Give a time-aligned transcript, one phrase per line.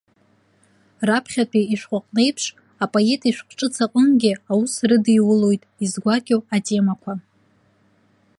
[1.07, 2.45] Раԥхьатәи ишәҟәы аҟны еиԥш,
[2.83, 7.13] апоет ишәҟә ҿыц аҟынгьы аус рыдиулоит изгәакьоу атемақәа.